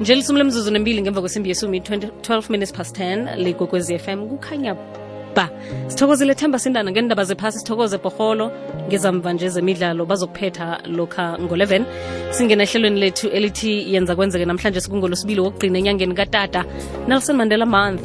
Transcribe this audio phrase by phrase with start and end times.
[0.00, 4.76] nje lisumi lemzuzu nembili ngemva kwesimbi yesumi 12 minutes past 10 ligogwezi fm kukhanya
[5.36, 5.48] ba.
[5.88, 8.50] Sithokozile themba sindana ngendaba zephasi sithokoze bhoholo
[8.88, 11.84] ngezamva nje zemidlalo bazokuphetha lokha ngo-11
[12.30, 16.64] singena ehlelweni lethu elithi yenza kwenzeke namhlanje sikungolosibili wokugqina enyangeni katata
[17.08, 18.02] nelson mandela month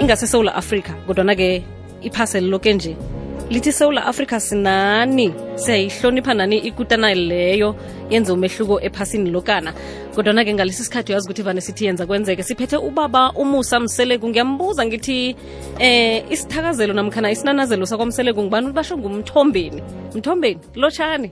[0.00, 1.64] ingasesewula afrika kodwana-ke
[2.02, 2.96] iphaseli loke nje
[3.52, 5.34] lithi sewula afrika sinani?
[5.54, 7.76] Siyayihlonipha nani ikutana leyo
[8.10, 9.74] yenze umehluko ephasini lokana?
[10.14, 12.42] Kodwana-ke ngalesi sikhathi uyazi ukuthi vane sithi yenza kwenzeke.
[12.42, 15.36] Siphethe ubaba umusa mseleku ngiyambuza ngithi
[15.78, 19.82] eh isithakazelo namkhana isinanazelo sakwamseleku ngibani basho ngumthombeni.
[20.14, 21.30] Mthombeni lotshani.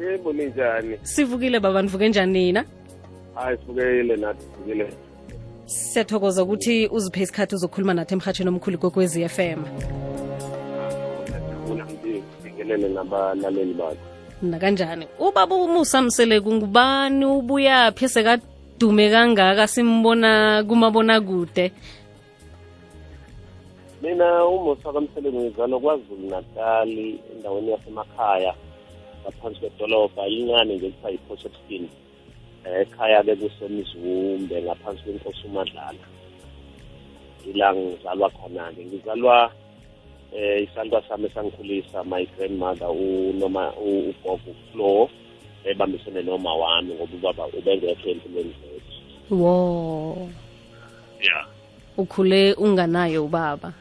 [0.00, 0.98] Yebo ninjani?
[1.02, 2.64] Sivukile baba nivuke njani nina?
[3.34, 4.88] Hayi sivukile nathi sivukile.
[5.66, 9.99] Siyathokoza ukuthi uziphe isikhathi uzokhuluma nathi emhatshweni omkhulu kokwezi FM ngiyajabula
[12.70, 13.96] ngithi sifikelele nabalaleli bakho.
[14.42, 21.20] Nakanjani ubaba umusa mseleku ngubani ubuyaphi sekadume kangaka simbona kumabona
[24.02, 28.54] mina umusa kamsele ngizalwa kwazulu natali endaweni yasemakhaya
[29.22, 31.84] ngaphansi kwedolobha incane nje kuthiwa yi-potchefskin
[32.64, 36.04] um ekhaya-ke kusemzumbe ngaphansi kwenkosi umadlala
[37.46, 39.52] ila ngizalwa khona-ke ngizalwa
[40.36, 45.10] eh isandla sami esangikhulisa my grandmother unoma ugogo Flo
[45.64, 49.34] ebambisene noma wami ngoba ubaba ubengekho empilweni zethu.
[49.42, 50.28] Wo
[51.20, 51.46] ya.
[51.96, 53.72] Ukhule unganayo ubaba?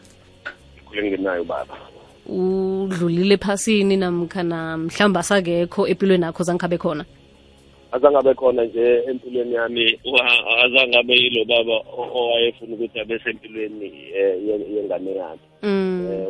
[0.81, 1.77] Ukhule ngenayo ubaba.
[2.27, 7.05] Udlulile ephasini namkhana mhlawumbe asakekho empilweni akho zangikhabe khona
[7.91, 9.99] azangabe khona nje empilweni yami
[10.63, 14.35] azange abe yilo baba owayefuna ukuthi abe sempilweni eh,
[14.75, 16.07] yengane yakhe mm.
[16.11, 16.27] eh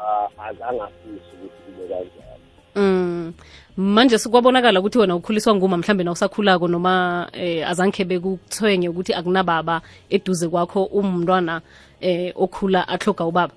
[0.00, 2.40] a- azangafisi ukuthi kube kanjalo
[2.76, 3.32] Mm.
[3.76, 9.80] manje sikwabonakala ukuthi wena ukhuliswa nguma mhlambe na usakhulako noma eh, azange bekuthwenye ukuthi akunababa
[10.10, 11.60] eduze kwakho umntwana
[12.00, 13.52] eh, okhula ahloga ubaba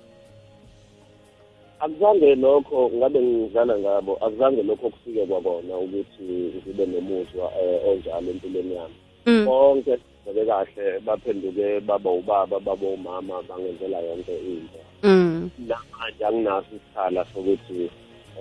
[1.80, 6.22] akuzange lokho ngabe ngizana ngabo akuzange lokho kufike kwakona ukuthi
[6.56, 8.94] ngibe nomuzwa eh, onjalo empilweni yami
[9.26, 9.44] mm.
[9.44, 15.50] bonke bebe kahle baphenduke baba ubaba baba umama bangenzela yonke into Mm.
[15.68, 17.90] namanje anginaso isikhala sokuthi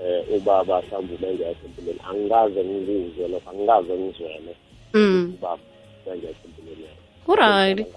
[0.05, 4.53] eh ubaba mhlawumbe ubengekho empilweni angikaze ngizwe lokho angikaze ngizwele
[4.93, 5.33] Mm.
[5.37, 5.59] ubaba
[6.05, 7.87] ubengekho empilweni yami Alright.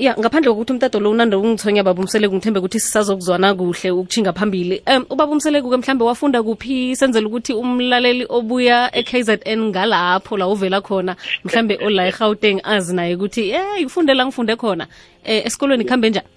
[0.00, 4.80] Ya ngaphandle kokuthi umtado lo unande ungithonya baba umseleku ngithembe ukuthi sisazokuzwana kuhle ukuchinga phambili.
[4.86, 6.96] Um ubaba umseleku-ke mhlambe wafunda kuphi?
[6.96, 13.50] Senzela ukuthi umlaleli obuya e-KZN ngalapho la uvela khona mhlambe ola eGauteng azi naye ukuthi
[13.50, 14.86] eh ufunde la ngifunde khona.
[15.22, 16.28] Eh esikolweni kuhambe njani?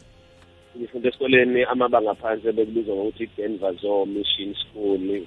[0.77, 5.23] Ngifunde esikoleni amabanga phansi bekubizwa ngokuthi Denver zo Mission School.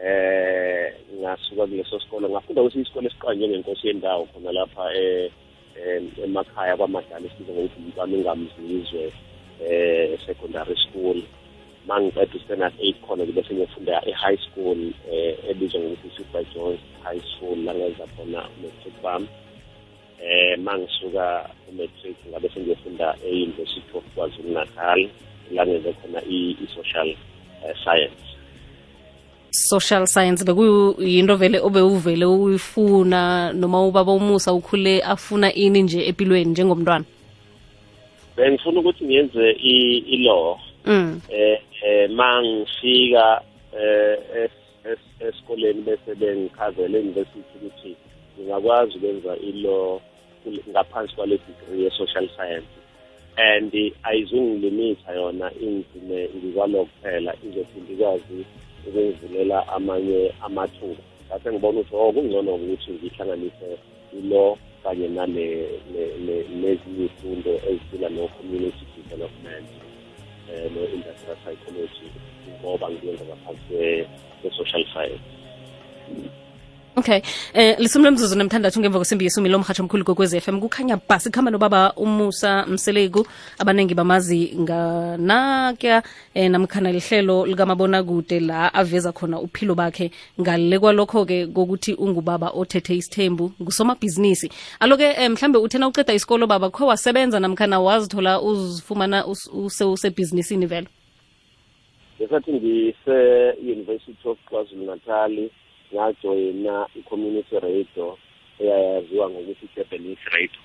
[0.00, 5.30] Eh ngasuka kuleso sikolo ngafunda kwesinye isikole esiqanjwe ngenkosi yendawo khona lapha eh
[6.24, 9.12] emakhaya kwamadala esibizwa ngokuthi umntwana ungamzizwe
[9.60, 11.18] eh secondary school.
[11.88, 14.78] Mangiqeda u-standard eight khona ke bese ngiyofunda e-high school
[15.10, 19.28] eh ebizwa ngokuthi super jones high school la ngenza khona umetric bami
[20.20, 25.08] eh mangisuka umetric ngabe sengiyofunda e-university of kwazulu natal
[25.50, 27.08] la ngenze khona i-social
[27.64, 28.37] eh, science
[29.58, 37.04] social science bekuyinto vele obewuvele uyifuna noma ubaba umusa ukhule afuna ini nje empilweni njengomntwana?
[38.36, 39.50] Bengifuna ukuthi ngiyenze
[40.14, 41.20] i-law mm.
[41.28, 43.40] eh eh mangifika
[43.80, 47.96] eh es- es- esikoleni bese bengichazela university ukuthi
[48.38, 50.00] ngingakwazi ukwenza ilo
[50.70, 52.66] ngaphansi kwale degree ye-social science.
[53.36, 58.44] And ayizungilimita yona ingigcine ngikwalo kuphela izophinde ikwazi
[58.88, 61.02] ukungivulela amanye amathuba.
[61.28, 63.68] Ngase ngibona ukuthi oh kungcono ukuthi ngihlanganise
[64.18, 65.46] ilo kanye nale
[65.92, 69.68] le- le- nezinye izifundo ezifila no-community development
[70.48, 72.08] eh no-industrial psychology
[72.60, 74.06] ngoba ngiyenza ngaphansi kwe-
[74.40, 75.24] kwe-social science.
[76.98, 77.20] Okay.
[77.54, 80.60] Eh lisumi lomzuzu nemthandathu ngemva kwesimbi yesumi lomhatsho omkhulu kokwez m.
[80.60, 83.26] Kukhanya bhasi kuhamba nobaba umusa mseleku
[83.58, 86.02] abaningi bamazi nganakya
[86.34, 90.10] eh, namkhana lihlelo likamabonakude la aveza khona uphilo bakhe.
[90.40, 94.50] Ngale kwalokho-ke kokuthi ungubaba othethe isithembu ngusomabhizinisi.
[94.80, 100.66] Alo-ke eh, mhlambe uthena uqeda isikolo baba kho wasebenza namkhana wazithola uzifumana us- use usebhizinisini
[100.66, 100.86] vele?
[102.20, 105.50] Ngesathi ngise-university of kwazulu natali
[105.94, 108.18] ngajoyina i-community radio
[108.60, 110.60] eyayaziwa ngokuthi i-japanese radio.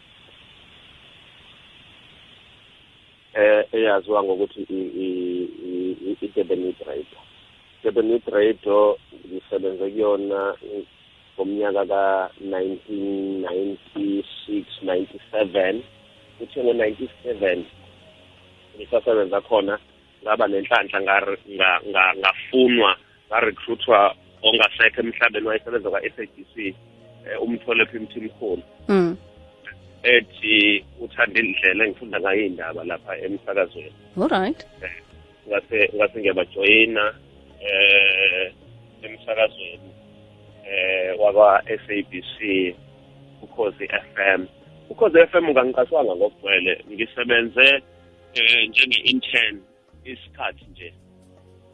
[3.33, 7.19] Eh eyaziwa ngokuthi i- i- i- i- i-Durbanite radio.
[7.83, 8.97] Durbanite radio
[9.27, 10.55] ngisebenze kuyona
[11.35, 15.81] ngomnyaka ka-1996 97
[16.37, 17.63] kuthe ngo-97
[18.77, 19.75] ngisasebenza khona
[20.23, 20.99] ngaba nenhlanhla
[22.17, 22.91] ngafunwa
[23.29, 26.55] ngarecruitwa ongasekho emhlabeni wayesebenza kwa-SABC
[27.25, 29.17] eh, umtholephi mthimkhulu mm.
[30.03, 33.95] ethi uthanda indlela engifunda ngayo iy'ndaba lapha emsakazweni.
[34.21, 34.65] Alright
[35.47, 37.15] ngase ngase ngiyabajoyina
[37.59, 38.53] eh
[39.01, 39.91] emsakazweni
[40.67, 42.37] eh wakwa SABC
[43.41, 44.45] ukhozi FM
[44.89, 47.67] ukhozi FM ngangiqashwanga ngokugcwele ngisebenze
[48.33, 49.61] eh njenge-intern
[50.05, 50.93] isikhathi nje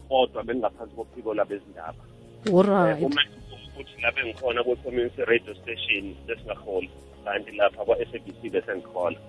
[0.10, 2.04] kodwa bengingaphansi kophiko labezindaba
[2.48, 3.22] alright uma
[3.68, 6.90] ukuthi lapha engikhona ku-community radio station lesingaholi
[7.26, 9.20] kanti lapha kwa-SABC bese ngikhona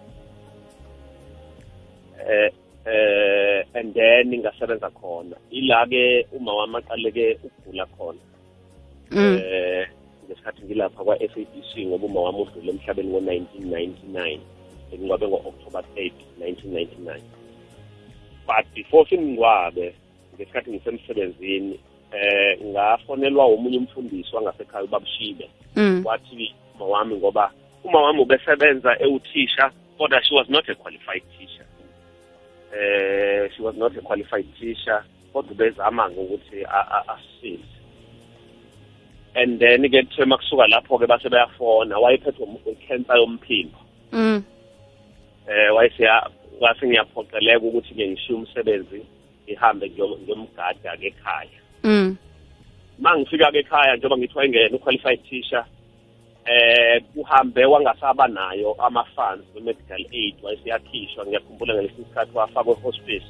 [2.28, 2.50] eh
[2.86, 5.36] eh and then ngasebenza khona.
[5.50, 8.18] Ila-ke uma wami aqaleke ukugula khona.
[9.10, 9.40] Mm.
[9.44, 9.86] eh
[10.26, 14.38] ngesikhathi ngilapha kwa-SABC ngoba uma wami udlule emhlabeni ngo-1999
[14.88, 17.22] ngingcwabe ngo-October 8 1999
[18.46, 19.94] but before singingcwabe
[20.34, 21.80] ngesikhathi ngisemsebenzini
[22.12, 25.50] eh ngafonelwa omunye umfundisi wangasekhaya ubabushibe.
[25.76, 26.02] Mm.
[26.04, 27.52] wathi uma wami ngoba
[27.84, 31.66] uma wami ubesebenza ewuthisha kodwa she was not a qualified teacher.
[32.74, 36.66] Eh she was not a qualified teacher kodwa ubezama ukuthi
[37.08, 37.70] asisize
[39.34, 43.78] and then ke kuthiwe makusuka lapho ke base bayafona wayephethwe cancer yomphimbo.
[44.12, 44.42] Mm.
[45.48, 45.74] eh
[46.60, 49.02] wase ngiyaphoqeleka ukuthi ke ngishiye umsebenzi
[49.44, 51.59] ngihambe ngiyomgada ke ekhaya.
[51.84, 52.16] Mm.
[52.98, 55.64] mangifika ke ekhaya njengoba ngithi wayengena uqualified teacher
[56.44, 61.26] eh kuhambe wangasaba nayo ama funds we-medical aid wayesiyakhishwa.
[61.26, 63.26] Ngiyakhumbula ngalesi sikhathi wafakwa e-hospice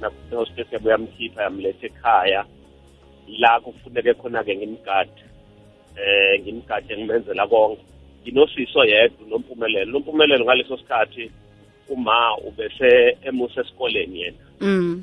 [0.00, 2.44] na-hospice yabe yamkhipha yamletha ekhaya.
[3.38, 5.22] La kufuneke khona-ke ngimgade
[5.96, 7.82] eh ngimgade ngimenzela konke.
[8.22, 9.90] Nginosiso yedwa unompumelelo.
[9.90, 11.30] Unompumelelo ngaleso sikhathi
[11.88, 14.44] uma ubese emuse esikoleni yena.
[14.60, 15.02] Mm.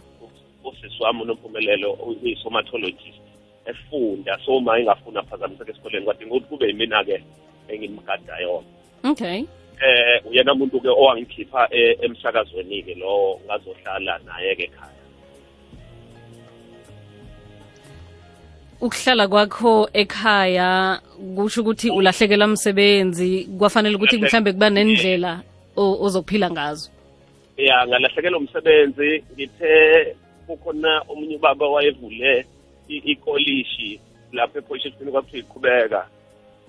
[0.63, 3.24] Usisi wami unompumelelo uyi-somatologist
[3.65, 4.38] efunda.
[4.45, 7.24] So ma ingafuna aphazamiseka esikoleni kwadinga ukuthi kube yimina-ke
[7.68, 8.68] engimgada yona.
[9.04, 9.45] Okay.
[9.81, 15.04] Eh uyena muntu ke owangikhipha eh, emsakazweni ke lo ngazohlala naye ke ekhaya.
[18.81, 21.00] Ukuhlala kwakho ekhaya
[21.36, 25.42] kusho ukuthi ulahlekelwa umsebenzi kwafanele ukuthi mhlambe kuba nendlela
[25.77, 26.89] ozokuphila ngazo.
[27.57, 30.15] Ya ngalahlekelwa umsebenzi ngithe
[30.48, 32.45] kukhona omunye ubaba wayevule
[32.88, 34.00] ikolishi
[34.31, 36.07] lapho epolishini kwakuthiwa iqhubeka.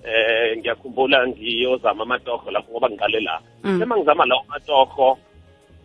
[0.05, 3.81] Eh ngiyakhumbula ngiyozama amatoho lapho ngoba ngiqale la Mm.
[3.81, 5.17] uma ngizama lawo matoho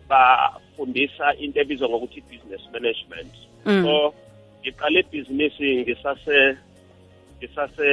[0.09, 3.33] bafundisa into ebizwa ngokuthi business management.
[3.65, 3.83] Mm.
[3.83, 4.13] so
[4.61, 6.57] ngiqale ibhizinisi ngisase
[7.37, 7.89] ngisase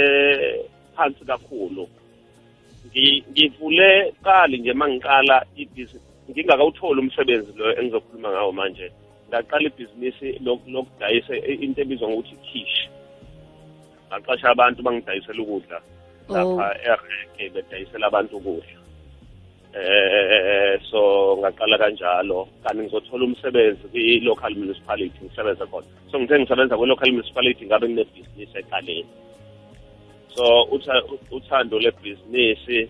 [0.96, 1.88] phansi kakhulu.
[2.86, 8.92] Ngi- ngivule qali nje mangiqala ibhizinisi ngingakawutholi umsebenzi lo engizokhuluma ngawo manje.
[9.28, 11.34] Ngaqala ibhizinisi lok- lokudayisa
[11.64, 12.76] into ebizwa ngokuthi kish
[14.08, 15.78] ngaqasha abantu bangidayisela ukudla
[16.28, 18.78] lapha ereke bedayisela abantu ukudla.
[19.78, 21.00] Eh so
[21.40, 22.48] ngaqala kanjalo.
[22.64, 25.86] Kanti ngizothola umsebenzi kwi-local municipality ngisebenza khona.
[26.10, 29.06] So ngithe ngisebenza kwi-local municipality ngabe nginebhizinisi eqaleni
[30.34, 32.88] so utha- uthando lebhizinisi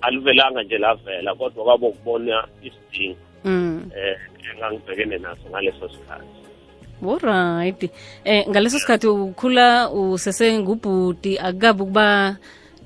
[0.00, 3.18] aluvelanga nje lavela kodwa kwabo ukubona isidingo.
[3.44, 3.90] Mm.
[3.94, 6.26] Eh, um engangibhekene naso ngaleso sikhathi.
[6.98, 7.90] Alright
[8.24, 12.36] eh ngaleso sikhathi ukhula usesengubhuti akukabi ukuba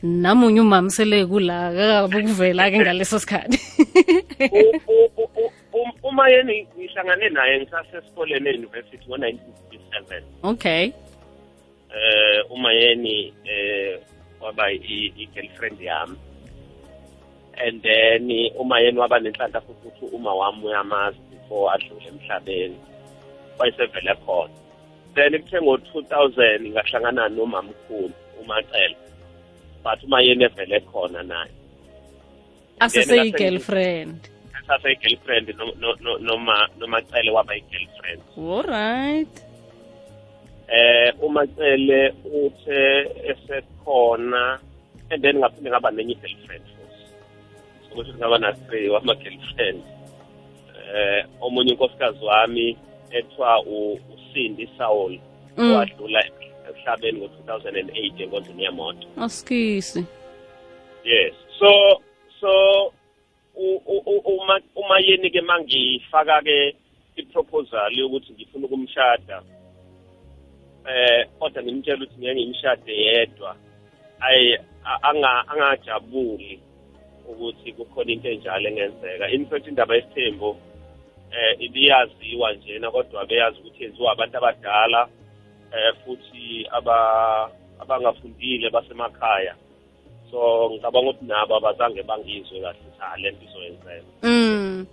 [0.02, 3.58] namunye umama sele kula kakabi ukuvela-ke ngaleso sikhathi.
[5.72, 10.92] Um, umayeni ngihlangane naye ngisasesikoleni e-university ngo-1967 okay.
[11.88, 13.96] Eh umayeni eh
[14.40, 16.16] waba i-girlfriend yami.
[17.58, 22.76] And then uma yeni waba nenhlanhla futhi ukuthi uma wami uyamazi before adlule emhlabeni
[23.58, 24.50] wayesevele khona.
[25.14, 28.96] Then kuthe ngo-2000 ngahlangana nomamkhulu umacele
[29.84, 31.50] but uma yeni evele khona naye.
[32.80, 34.20] Aseseyi-girlfriend
[34.66, 38.20] saseyi-girlfriend no- no- no- noma nomacele waba yi-girlfriend.
[38.38, 39.34] Alright
[40.68, 42.80] eh umacele uthe
[43.30, 44.58] esekhona
[45.10, 46.64] and then ngaphinde ngaba nenye i-girlfriend.
[47.94, 49.80] Futhi sokuthi ngaba na-three wama-girlfriend
[50.94, 52.76] eh omunye unkosikazi wami
[53.10, 53.60] ethiwa
[54.14, 55.18] usindi saul
[55.56, 55.72] Mm.
[55.76, 56.24] wadlula
[56.68, 60.04] emhlabeni ngo-2008 enkonzweni yemoto asikisi.
[61.04, 61.34] Yes.
[61.58, 61.68] So
[62.40, 62.50] so
[64.24, 66.76] uma uma yeni ke mangifaka ke
[67.16, 69.42] iproposal yokuthi ngifuna ukumshada
[70.88, 73.56] eh kodwa ngimtshela ukuthi ngeke ngimshade yedwa.
[74.20, 76.60] Ayi a- anga angajabuli.
[77.28, 79.30] Ukuthi kukhona into enjalo engenzeka.
[79.30, 80.56] In fact indaba yesithembu
[81.32, 85.08] eh ibiyaziwa njena kodwa beyazi ukuthi yenziwa abantu abadala
[85.72, 87.50] eh futhi aba
[87.80, 89.54] abangafundile basemakhaya.
[90.30, 94.10] So ngicabanga ukuthi nabo abazange bangizwe kahle ukuthi ha le nto izoyenzeka.
[94.22, 94.86] Mm.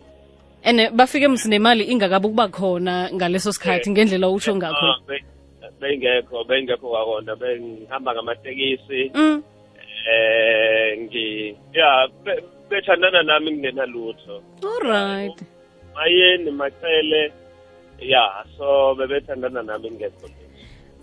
[0.63, 4.85] Ene bafike msinemali ingakabe ukuba khona ngaleso sikhathi ngendlela usho ngakho?
[4.85, 5.23] Ah, be-
[5.79, 9.11] bengekho bengekho kwakona bengihamba ngamatekisi.
[9.13, 9.43] Mm.
[10.11, 12.07] Eh ngi ya
[12.69, 14.41] bethandana nami kungenalutho
[14.73, 15.37] alright
[15.95, 17.31] mayeni macele
[17.99, 18.23] ya
[18.57, 20.27] so bebethandana nami ngekho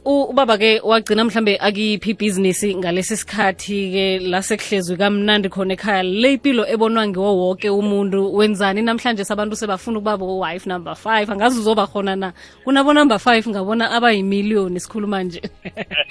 [0.09, 6.03] U- ubaba ke wagcina mhlambe akiphi ibhizinisi ngalesi sikhathi ke la sekuhlezwi kamnandi khona ekhaya.
[6.07, 8.83] Le impilo ebonwa ngiwo wonke umuntu wenzani?
[8.87, 11.27] Namhlanje sabantu sebafuna ukuba bo-wife number five.
[11.31, 12.33] Angazi uzoba khona na?
[12.65, 15.43] Kunabo number five ngabona abayimiliyoni sikhuluma nje.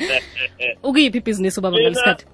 [0.83, 2.25] Ukuyiphi ibhizinisi ubaba ngalesi sikhathi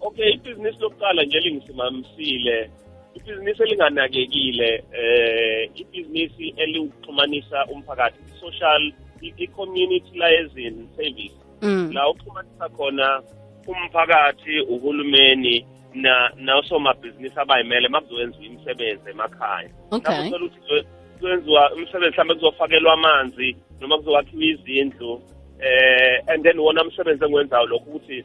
[0.00, 2.70] okay ibhizinisi lokuqala nje lingisimamisile.
[3.14, 8.92] Ibhizinisi elinganakekile eh ibhizinisi eliwuxhumanisa umphakathi i-social
[9.22, 11.34] i- i-communitizing service.
[11.62, 11.90] Mm.
[11.92, 13.22] la uxhumanisa khona
[13.68, 19.68] umphakathi uhulumeni na nosomabhizinisi abayimele makuzowenziwa imisebenzi emakhaya.
[19.90, 20.26] Okay.
[20.28, 25.22] Ukuthi kuzowenziwa umsebenzi mhlawumbe kuzofakelwa amanzi noma kuzokwakhiwa izindlu
[25.60, 28.24] eh and then wona umsebenzi engiwenzayo lokhu ukuthi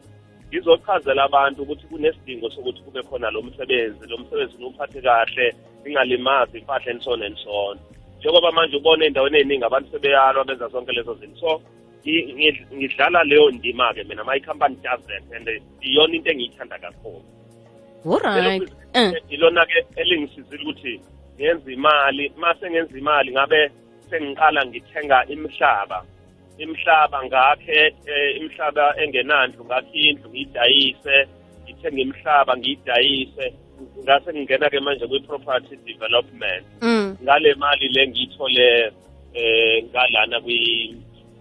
[0.49, 6.91] ngizochazela abantu ukuthi kunesidingo sokuthi kube khona lo msebenzi lo msebenzi nuphathe kahle ingalimazi impahla
[6.91, 7.77] and so on and so on.
[8.19, 11.39] Njengoba manje ubona ey'ndaweni ey'ningi abantu sebeyalwa benza zonke lezo zinto.
[11.39, 11.61] So
[12.05, 15.47] ngi- ngi- ngidlala leyo ndima-ke mina my company does that and
[15.81, 17.21] iyona into engiyithanda kakhulu.
[18.05, 19.23] Alright eh.
[19.29, 21.01] ilona-ke elingisizile ukuthi
[21.39, 23.71] ngenze imali ma sengenza imali ngabe
[24.09, 26.03] sengiqala ngithenga imihlaba
[26.57, 31.15] imihlaba ngakhe eh, imihlaba engenandlu ngakhe indlu ngiyidayise
[31.63, 33.45] ngithenge imihlaba ngiyidayise
[34.03, 37.17] ngase ngingena-ke manje kwi-property development mm.
[37.23, 38.91] ngale mali le ngiyithole
[39.33, 40.95] eh ngalana kwi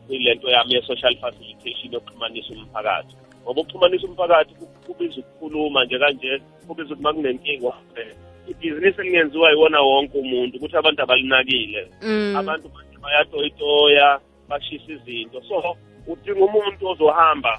[0.06, 6.30] kwilento yami ye-social facilitation yokuxhumanisa umphakathi ngoba ukuxhumanisa umphakathi ku- kubiza ukukhuluma nje kanje
[6.66, 8.12] kubiza ukuthi ma kunenkinga eh,
[8.50, 12.36] ibhizinisi elingenziwa yiwona wonke umuntu ukuthi abantu abalinakile Mm.
[12.36, 15.42] abantu manje bayatoyitoya bashisa izinto.
[15.48, 17.58] So udinga umuntu ozohamba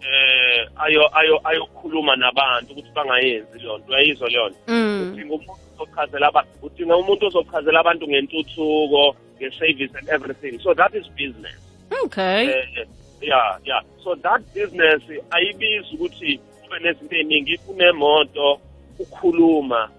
[0.00, 3.92] eh ayo ayo ayokhuluma nabantu ukuthi bangayenzi leyo nto.
[3.92, 4.58] Uyayizwa leyo nto?
[4.68, 5.12] Mm.
[5.12, 10.58] udinga umuntu ozochazela abantu udinga umuntu ozochazela abantu ngentuthuko nge-service and everything.
[10.60, 11.58] So that is business.
[12.04, 12.48] Okay.
[12.48, 12.86] Eh,
[13.20, 13.82] yeah yeah.
[14.04, 17.60] So that business ayibizi ukuthi kube nezinto ey'ningi.
[17.68, 18.60] Unemoto
[18.98, 19.90] ukhuluma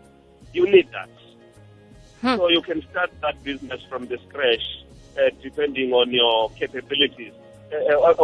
[0.53, 1.09] you need that.
[2.21, 2.35] Hmm.
[2.37, 4.76] so you can start that business from the scratch.
[5.17, 7.33] Uh, depending on your capabilities.
[7.71, 8.15] Eh, eh,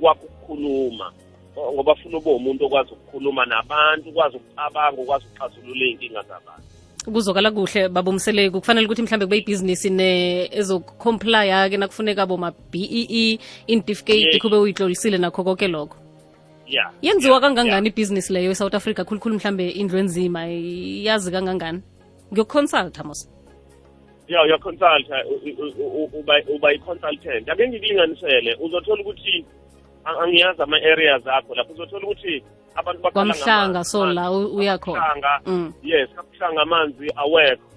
[0.00, 1.12] kwakho ukukhuluma
[1.56, 6.66] ngoba funa ube umuntu okwazi ukukhuluma nabantu ukwazi ukucabanga ukwazi ukuxazulula iy'nkinga zabantu.
[7.12, 9.88] Kuzokala kuhle babumseleki kufanele ukuthi mhlambe kube ibhizinisi
[10.50, 14.38] ezocomplya ke nakufuneka boma-b intificate Yes.
[14.42, 15.96] kube uyitlolisile nakho konke lokho.
[16.66, 16.90] Yeah.
[17.02, 19.04] Yenziwa kangangani ibhizinisi leyo e-south africa?
[19.04, 21.82] Khulukhulu mhlambe indlu enzima yazi kangangani?
[22.32, 23.28] Ngiyokuconsulta mos
[24.28, 25.06] ya uyaconsult
[26.54, 29.44] uba i-consultant ake ngikulinganisele uzothola ukuthi
[30.04, 31.72] angiyazi ama-areas akho lapho.
[31.72, 32.42] Uzothola ukuthi
[32.74, 35.72] abantu bakhala kwamhlanga so la uyakhona Mm.
[35.82, 37.68] yes kabuhlanga amanzi awekho.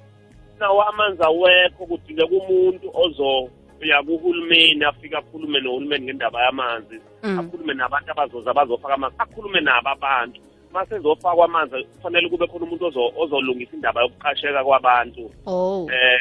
[0.59, 6.99] Nawo amanzi awekho kudingeka umuntu ozoya kuhulumeni afike akhulume nohulumeni ngendaba yamanzi.
[7.23, 7.39] Mm.
[7.39, 10.39] akhulume nabantu abazoza bazofaka amanzi akhulume nabo abantu
[10.74, 15.31] mase ezofakwa amanzi kufanele kube khona umuntu ozo- ozolungisa indaba yokuqasheka kwabantu.
[15.45, 15.88] Oh.
[15.91, 16.19] Eh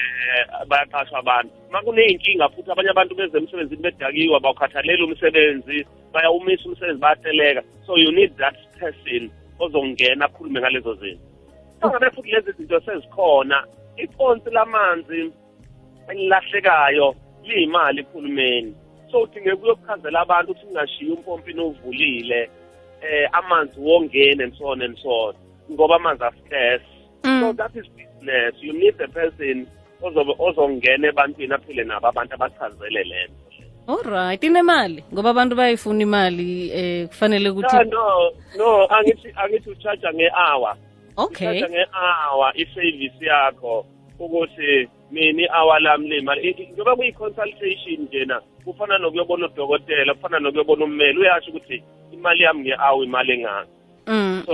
[0.69, 1.51] bayaqashwa abantu.
[1.71, 7.63] Makuney'nkinga futhi abanye abantu beze emsebenzini bedakiwe bawukhathaleli umsebenzi bayawumisa umsebenzi bayateleka.
[7.87, 11.23] So you need that person ozongena akhulume ngalezo zinto.
[11.81, 13.65] Angabe futhi lezi zinto sezikhona
[13.97, 15.33] iponsi lamanzi
[16.09, 18.75] elilahlekayo liyimali kuhulumeni
[19.11, 22.51] so udingeka ukuyokuchazela abantu ukuthi ungashiyi umpompini ovulile
[23.03, 25.35] eh amanzi wongene and so on and so on
[25.71, 26.85] ngoba amanzi ascarce
[27.23, 27.57] so mm.
[27.57, 28.55] that is business.
[28.61, 29.67] You need a person
[30.03, 33.35] ozobe ozongena ebantwini aphile nabo abantu abachazele lento.
[33.89, 40.13] Alright inemali ngoba abantu bayifuna imali eh kufanele ukuthi no no no angithi angithi uchaja
[40.13, 40.77] nge-hour.
[41.17, 41.49] Okay.
[41.49, 43.87] Uchaja nge-hour i-service yakho
[44.19, 50.85] ukuthi mina i-hour lami lemali I- i- njengoba kuyi-consultation njena kufana nokuyobona udokotela kufana nokuyobona
[50.85, 51.83] ummeli uyasho ukuthi
[52.13, 53.67] imali yami nge-hour imali engaka.
[54.07, 54.43] Mm.
[54.47, 54.53] so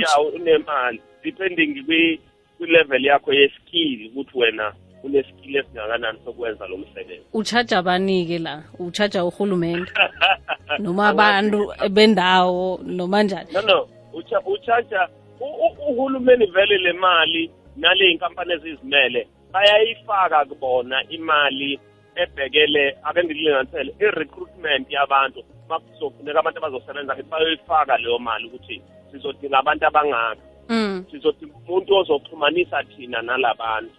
[0.00, 1.00] ya unemali.
[1.24, 2.18] Depending kwi-
[2.58, 4.72] kwi-level yakho yeskill ukuthi wena
[5.04, 7.22] uneskill esingakanani sokwenza lo msebenzi.
[7.32, 8.62] Uchaja abani-ke la?
[8.78, 9.92] Uchaja uhulumente
[10.78, 13.48] noma abantu bendawo noma njani?
[13.52, 15.08] No no ucha- uchaja
[15.40, 21.80] u- u- uhulumeni vele le mali nale inkampani ezizimele bayayifaka kubona imali
[22.22, 30.42] ebhekele ake ngikulinganisele i-recruitment yabantu makuzofuneka abantu abazosebenza bayoyifaka leyo mali ukuthi sizodinga abantu abangaka.
[30.68, 31.04] Mm.
[31.10, 33.94] sizodinga umuntu ozoxhumanisa thina nalabantu.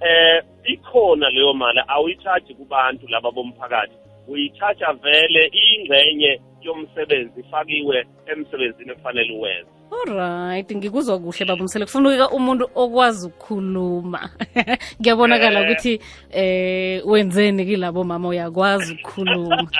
[0.00, 3.96] Eh ikhona leyo mali awuyichaji kubantu laba bomphakathi.
[4.28, 9.81] Uyichaja vele iyingxenye yomsebenzi ifakiwe emsebenzini ekufanele uwenze.
[9.92, 14.30] Alright ngikuzwa kuhle baba umsele kufuneka umuntu okwazi ukukhuluma.
[15.00, 15.66] Ngiyabonakala Eh.
[15.66, 19.70] ukuthi eh wenzeni kilabo mama uyakwazi ukukhuluma.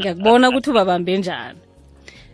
[0.00, 1.58] Ngiyakubona ukuthi ubabambe njani.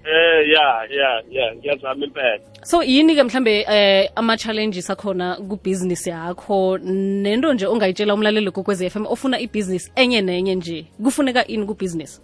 [0.04, 2.40] Eh ya ya ya ngiyazama impela.
[2.62, 6.78] So yini-ke mhlambe eh ama-challenges akhona kubhizinisi yakho?
[6.78, 12.20] Nento nje ongayitshela umlaleli kokwezi FM ofuna ibhizinisi enye nenye nje kufuneka ini kubhizinisi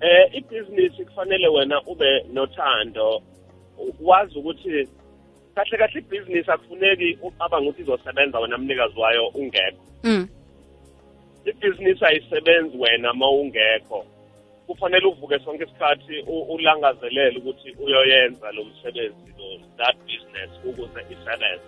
[0.00, 3.22] eh ibhizinisi kufanele wena ube nothando
[4.00, 4.88] wazi ukuthi
[5.54, 9.82] kahle kahle ibhizinisi akufuneki ucabanga ukuthi izosebenza wena mnikazi wayo ungekho.
[10.04, 10.28] Mm.
[11.44, 14.06] ibhizinisi ayisebenzi wena ma ungekho.
[14.66, 21.64] Kufanele uvuke sonke isikhathi ulangazelele ukuthi uyoyenza lo msebenzi lo that business ukuze isebenze.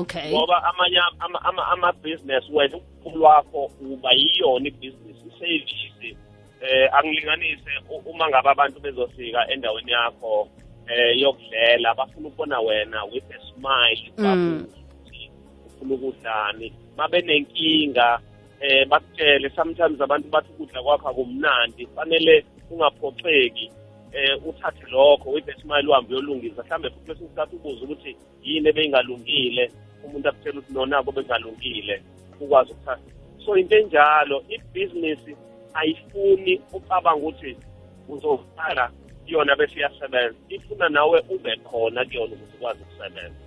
[0.00, 0.30] Okay.
[0.30, 6.16] Ngoba amanye ama- ama- ama-business wena ukhulu wakho uba yiyona ibhizinisi isevisi
[6.60, 7.70] eh angilinganise
[8.04, 10.48] uma ngabe abantu bezofika endaweni yakho.
[10.88, 14.66] Eh yokudlela bafuna ukubona wena with a smile Mm.
[15.66, 18.20] ufuna ukudlani mabe nenkinga
[18.60, 19.50] eh bakutshele.
[19.50, 23.70] Sometimes abantu bathi ukudla kwakho akumnandi fanele ungaphoxeki
[24.12, 26.62] eh uthathe lokho with a smile uhambe uyolungisa.
[26.62, 29.70] Mhlambe futhi kwesinye isikhathi ubuze ukuthi yini ebeyingalungile
[30.04, 32.02] umuntu akutshela ukuthi nonako bengalungile
[32.40, 33.10] ukwazi ukuthatha.
[33.44, 35.36] So into enjalo ibhizinisi
[35.74, 37.56] ayifuni ucabanga ukuthi
[38.08, 38.90] uzoqala
[39.26, 40.36] yona bese iyasebenza.
[40.48, 43.46] Ifuna nawe ube khona kuyona ukuthi ukwazi ukusebenza.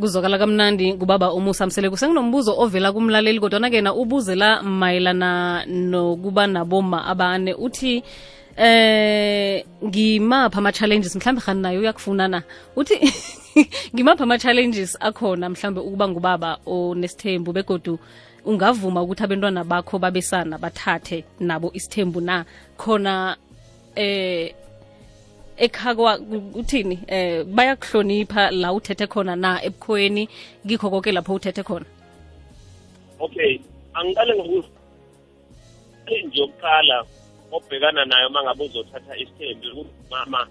[0.00, 7.06] Kuzokala kamnandi ngubaba umusa mseleku senginombuzo ovela kumlaleli kodwana-ke na ubuze la mayelana nokuba naboma
[7.06, 7.54] abane.
[7.54, 8.02] Uthi
[8.56, 11.16] eh ngimapha ama-challenges?
[11.16, 12.42] Mhlambe hani nayo uyakufuna na?
[12.76, 13.12] Uthi
[13.94, 17.52] ngimapha ama-challenges akhona mhlambe ukuba ngubaba onesithembu?
[17.52, 17.98] Begodu
[18.44, 22.44] ungavuma ukuthi abantwana bakho babesana bathathe nabo isithembu na?
[22.76, 23.36] Khona
[23.96, 24.54] eh
[25.66, 26.18] ekhakwa
[26.54, 30.28] uthini eh bayakuhlonipha la uthethe khona na ebukhweni
[30.68, 31.86] kikho konke lapho uthethe khona?
[33.20, 33.60] Okay
[33.94, 34.68] angiqale ngokuthi
[36.26, 37.04] nje yokuqala
[37.52, 40.46] obhekana nayo uma ngabe uzothatha isithembu mama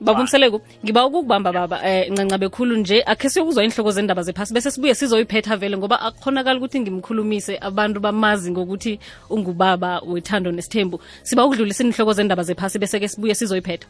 [0.00, 4.94] babumseleko ngiba ukukubamba baba eh ncanca bekhulu nje akhe siyokuzwa inhloko zendaba zephasi bese sibuye
[4.94, 8.98] sizoyiphetha vele ngoba akukhonakala ukuthi ngimkhulumise abantu bamazi ngokuthi
[9.30, 11.00] ungubaba wethando nesithembu.
[11.22, 13.88] Siba ukudlulisa inhloko zendaba zephasi bese ke sibuye sizoyiphetha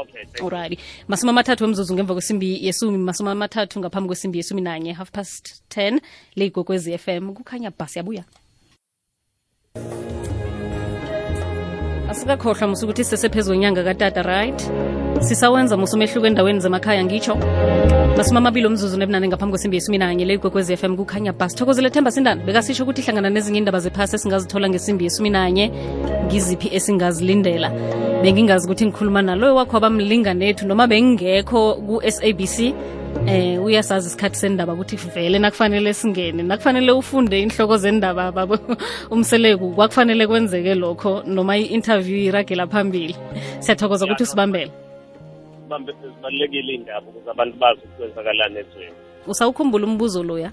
[0.00, 2.98] okay thank alright masumi amathathu wemzuzu ngemva kwesimbi yesumi.
[2.98, 4.92] Masumi amathathu ngaphambi kwesimbi yesumi nanye.
[4.92, 6.00] Half past 10
[6.36, 8.24] leyigwekwezi FM kukhanya bhasi yabuya.
[12.10, 14.70] Asikakhohlwa musukuthi ukuthi kwenyanga katata right?
[15.20, 17.36] Sisawenza musa umehluko endaweni zemakhaya ngitsho.
[18.16, 20.24] Masumi amabili omzuzu nebunane ngaphambi kwesimbi yesumi nanye.
[20.24, 25.04] Leyigwekwezi FM kukhanya bhasi thokozele themba sindana bekasisho ukuthi hlangana nezinye indaba zephasi esingazithola ngesimbi
[25.04, 25.72] yesumi nanye
[26.28, 27.68] ngiziphi esingazilindela?
[28.22, 32.56] Bengingazi ukuthi ngikhuluma naloyo wakho abamlinganethu noma bengingekho ku-sabc
[33.26, 38.58] eh uyasazi isikhathi sendaba ukuthi vele nakufanele singene nakufanele ufunde inhloko zendaba babo.
[39.12, 43.16] Umseleku kwakufanele kwenzeke lokho noma i-interview iragela phambili.
[43.60, 44.70] Siyathokoza ukuthi usibambele.
[45.68, 48.96] Bambe zibalulekile iy'ndaba ukuze abantu bazi ukuthi kwenzakalani ezweni.
[49.26, 50.52] Usawukhumbula umbuzo loya?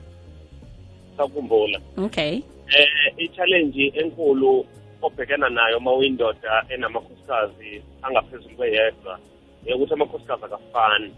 [1.18, 1.80] Sawukhumbula.
[1.98, 2.42] Okay.
[2.72, 4.66] Eh i-challenge enkulu
[5.06, 9.20] obhekana nayo uma uyindoda enamakhosikazi angaphezulu kweyedwa.
[9.76, 11.12] Ukuthi amakhosikazi akafani.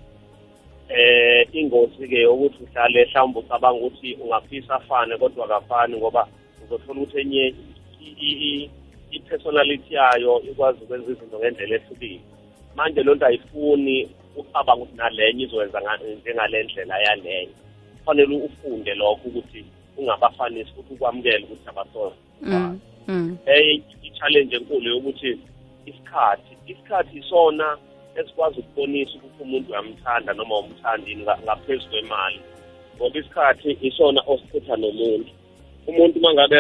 [0.90, 6.28] Eh ingozi ke ukuthi uhlale mhlawumbe ucabanga ukuthi ungafisa afane kodwa akafani ngoba
[6.64, 7.48] uzothola ukuthi enye
[8.02, 8.70] i- i- i-
[9.12, 12.20] i-personality yayo ikwazi ukwenza izinto ngendlela ehlukile.
[12.76, 17.50] Manje loo nto ayifuni ucabanga ukuthi nalenye izokwenza nga- njengale ndlela yaleyo.
[18.00, 19.66] Kufanele ufunde lokho ukuthi
[19.98, 22.16] ungabafanisi futhi ukwamukela ukuthi abasola
[23.08, 23.38] mm.
[23.46, 25.40] Enye i-challenge enkulu yokuthi
[25.86, 27.78] isikhathi isikhathi isona
[28.16, 32.40] esikwazi ukubonisa ukuthi umuntu uyamthanda noma umthandini nga- ngaphezu kwemali
[32.96, 35.32] ngoba isikhathi isona osichitha nomuntu
[35.88, 36.60] umuntu uma ngabe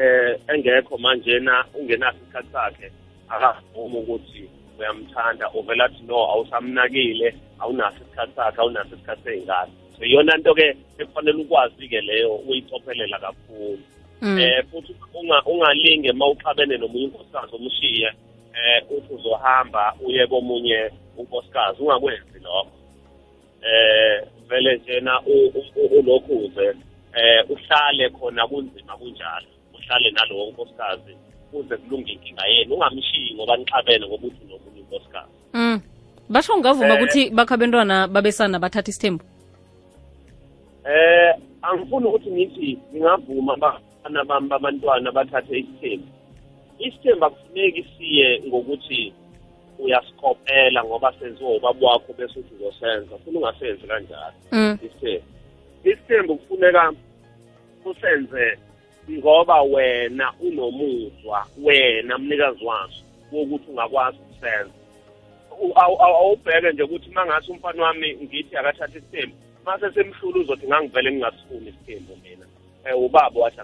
[0.00, 2.88] eh engekho manjena ungenaso isikhathi sakhe
[3.28, 4.42] akavumi ukuthi
[4.78, 7.28] uyamthanda uvela athi no awusamnakile
[7.60, 13.78] awunaso isikhathi sakhe awunaso isikhathi sey'ngane iyona nto ke ekufanele ukwazi-ke leyo uyicophelela kakhulu.
[14.40, 18.08] Eh futhi unga- ungalinge uma uxabene nomunye unkosikazi omshiye
[18.54, 22.70] eh uthi uzohamba uye komunye unkosikazi ungakwenzi lokho
[23.62, 25.20] eh vele njena
[25.98, 26.66] ulokhuze
[27.16, 31.12] eh uhlale khona kunzima kunjalo uhlale nalowo nkosikazi
[31.50, 35.80] kuze kulunge inkinga yenu ungamshiyi ngoba nixabene ngoba uthi nomunye unkosikazi Mm.
[36.28, 36.96] basho ngavuma Eh.
[36.96, 39.24] ukuthi bakho abentwana babesana bathatha isithembu
[40.84, 43.56] Eh angifuni ukuthi ngithi ngingavuma
[44.04, 46.06] abafana bami babantwana bathathe isithembu.
[46.78, 49.12] Isithembu akufuneki siye ngokuthi
[49.78, 53.14] uyasikopela ngoba senziwa ubaba wakho bese uthi uzosenza.
[53.14, 54.78] Ufuna ungasenzi kanjalo Mm.
[54.82, 55.26] isithembu.
[55.84, 56.92] Isithembu kufuneka
[57.84, 58.58] usenze
[59.10, 64.72] ngoba wena unomuzwa wena mnikazi waso wokuthi ungakwazi ukusenza.
[65.74, 72.16] Awubheke nje ukuthi mangase umfana wami ngithi akathatha isithembu mase semhlula uzothi ngangivele ngingasifuni isithembu
[72.22, 72.46] mina
[72.96, 73.60] ubaba wathi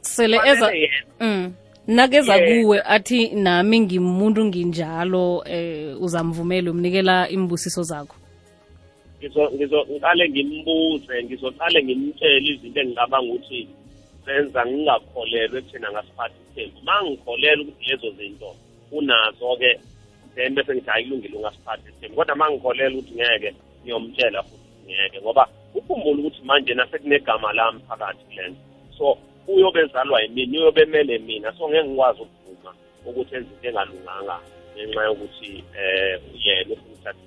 [0.00, 0.72] sele eza
[1.20, 1.52] mm.
[1.86, 2.62] nakeza Yeah.
[2.62, 8.16] kuwe athi nami ngimuntu nginjalo eh uzamvumela umnikela imbusiso zakho.
[9.20, 13.68] Ngizo- ngizo- ngiqale ngimbuze ngizoqale ngimtshele izinto engicabanga ukuthi
[14.26, 18.50] zenza ngingakholelwa ekuthina ngasiphathi isithembu ma ngikholelwa ukuthi lezo zinto
[18.92, 19.70] unazo-ke
[20.34, 23.50] then bese ngithi hayi kulungile ungasiphatha isithembu kodwa ma ngikholelwa ukuthi ngeke
[23.82, 25.44] ngiyomtshela futhi ngeke ngoba
[25.78, 28.60] ukhumbule ukuthi manje nasekunegama lami phakathi kule nto
[28.98, 29.06] so
[29.48, 32.70] uyobe ezalwa yimina uyobe emele mina so ngeke ngikwazi ukuvuma
[33.06, 34.36] ukuthi enze into engalunganga
[34.74, 37.26] ngenxa yokuthi um yena ufuna ukuthatha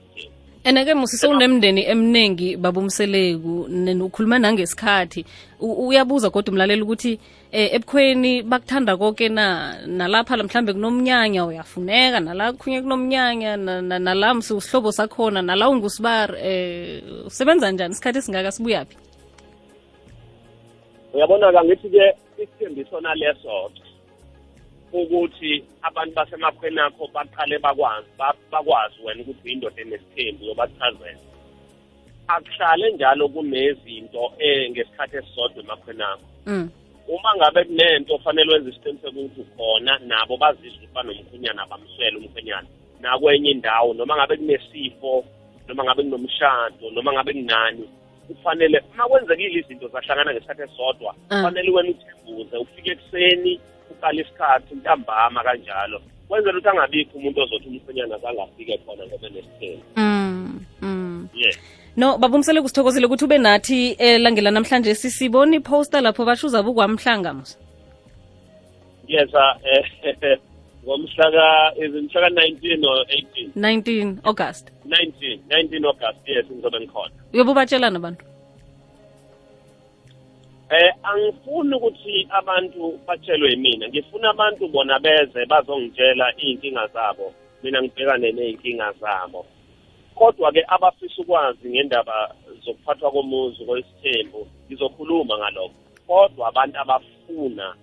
[0.63, 3.67] ene-ke musise unemndeni eminingi babumseleku
[4.05, 5.25] ukhuluma nangesikhathi.
[5.59, 7.19] Uyabuza kodwa umlalela ukuthi
[7.51, 9.75] eh, ebukhweni bakuthanda konke na?
[9.87, 16.33] Nalapha la mhlambe kunomnyanya uyafuneka nala khunye kunomnyanya na- na- nala msihlobo sakhona nala ungusibari
[16.41, 18.51] eh usebenza njani isikhathi esingaka?
[18.51, 18.97] Sibuyaphi
[21.13, 22.05] uyabona-ke ngithi-ke
[22.37, 23.71] isithembu isona leso
[24.93, 31.19] ukuthi abantu basemakhweni akho baqale bakwazi ba- bakwazi wena ukuthi uyindoda enesithembu yobachazela
[32.27, 36.69] akuhlale njalo kunezinto eh ngesikhathi esisodwa emakhweni akho mm.
[37.09, 42.67] uma ngabe kunento ofanele wenza isiqiniseko ukuthi ukhona nabo bazizwe ukuthi banomkhwenyana bamswele umkhwenyana.
[43.01, 45.25] Nakwenye indawo noma ngabe kunesifo
[45.67, 47.89] noma ngabe kunomshado noma ngabe kunani
[48.29, 51.35] kufanele uma kwenzekile izinto zahlangana ngesikhathi esodwa Ah.
[51.37, 53.59] kufanele wena uthembuze ufike ekuseni
[53.91, 60.59] uqale isikhathi ntambama kanjalo kwenzela ukuthi angabikho umuntu ozothi umkhwenyana zangafike khona ngobe nesithelo Mm.
[60.81, 61.27] Mm.
[61.33, 61.55] yes
[61.97, 67.57] no babumsele kusithokozile ukuthi ube nathi elangela namhlanje sisibona poster lapho basho uzabe ukwamhlanga musa
[69.07, 69.29] yes
[70.13, 70.37] eh
[70.83, 74.71] ngomhla ka is it mhla ka 19 or 18 19 august.
[74.85, 77.13] 19 19 August yes ngizobe ngikhona.
[77.33, 78.25] Uyobe ubatshelana abantu?
[80.69, 83.89] Eh angifuni ukuthi abantu batshelwe yimina.
[83.89, 87.33] Ngifuna abantu bona beze bazongitshela iy'nkinga zabo.
[87.63, 89.45] Mina ngibhekane ney'nkinga zabo.
[90.15, 95.79] Kodwa ke abafisa ukwazi ngendaba zokuphathwa komuzi kwesithembu ngizokhuluma ngalokho.
[96.07, 97.75] Kodwa abantu abafuna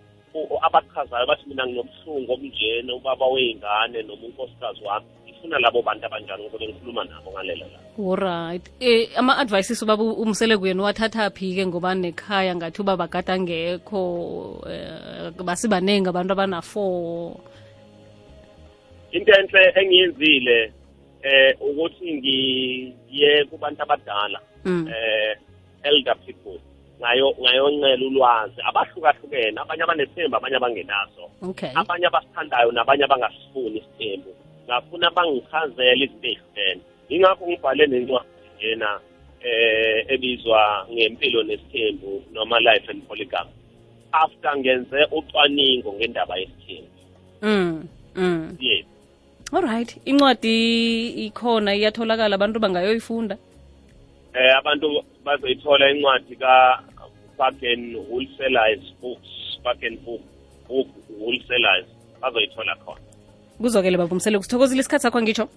[0.67, 6.67] abachazayo bathi mina nginobuhlungu obunjena ubaba wey'ngane noma unkosikazi wami ngifuna labo bantu abanjani ngizobe
[6.69, 7.79] ngikhuluma nabo ngalela la.
[7.99, 14.03] Alright eh ama-advices ubaba umsele kuyena wathathaphi-ke ngoba nekhaya ngathi ubaba agada angekho
[14.71, 17.37] eh, basibaningi abantu abana-four?
[19.13, 20.73] Into enhle engiyenzile
[21.23, 24.89] eh ukuthi ngiye kubantu abadala Mm.
[24.91, 25.39] eh
[25.85, 26.59] elder people
[27.01, 31.71] ngayo ngayoncela ulwazi abahlukahlukene abanye abanethemba abanye abangenazo okay.
[31.75, 34.31] Abanye abasithandayo nabanye abangasifuni isithembu.
[34.67, 39.01] Ngafuna bangichazele izinto ey'hlukene yingakho ngibhale nencwadi njena
[39.41, 43.51] eh ebizwa ngempilo nesithembu noma life and polygamy.
[44.13, 47.01] After ngenze ucwaningo ngendaba yesithembu.
[47.43, 47.89] Mm.
[48.17, 48.57] Mm.
[48.61, 48.85] yes.
[49.53, 49.97] Alright.
[50.05, 53.37] Incwadi ikhona iyatholakala abantu bangayoyifunda?
[54.35, 59.31] Eh abantu bazoyithola incwadi ka-parken Wholesalers Books
[59.65, 60.23] parken Book
[60.69, 61.87] Book Wholesalers
[62.23, 63.01] bazoyithola khona.
[63.59, 65.49] Kuzwakele babumsele kusithokozile isikhathi sakho ngitsho?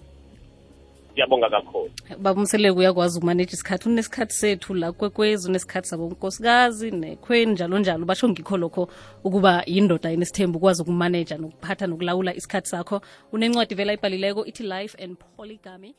[1.12, 1.90] Ngiyabonga kakhulu.
[2.18, 8.04] Babumseleke uyakwazi ukumaneja isikhathi unesikhathi sethu la kwekwezi unesikhathi sabo nkosikazi nekhweni njalo njalo.
[8.04, 8.88] Basho ngikho lokho
[9.24, 13.00] ukuba yindoda enesithembu ukwazi ukumaneja nokuphatha nokulawula isikhathi sakho.
[13.32, 15.94] Unencwadi vela ibhalileko ithi life and polygamy